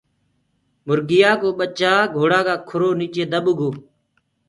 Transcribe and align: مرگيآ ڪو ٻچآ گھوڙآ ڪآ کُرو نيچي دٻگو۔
مرگيآ 0.87 1.31
ڪو 1.41 1.49
ٻچآ 1.57 1.93
گھوڙآ 2.17 2.39
ڪآ 2.47 2.55
کُرو 2.67 2.89
نيچي 2.99 3.23
دٻگو۔ 3.31 3.69